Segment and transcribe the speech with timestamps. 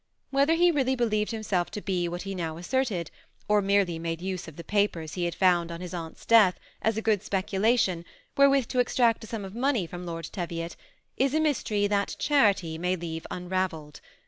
[0.31, 3.11] Whether he really believed himself to be what he now asserted,
[3.47, 6.57] or merely made use of the papers he had found on his aunt's 840 THE
[6.57, 6.73] Sisaa ATTACHED COUPLE.
[6.73, 10.75] death as a good specalation wherewith to extract a sum of money from Lord Teviot,
[11.17, 14.01] is a mystery that charity may leave unravelled.